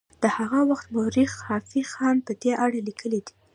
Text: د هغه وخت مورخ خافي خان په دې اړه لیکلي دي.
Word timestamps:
د 0.23 0.25
هغه 0.37 0.59
وخت 0.69 0.87
مورخ 0.95 1.31
خافي 1.45 1.81
خان 1.91 2.17
په 2.27 2.31
دې 2.41 2.51
اړه 2.63 2.79
لیکلي 2.87 3.19
دي. 3.25 3.33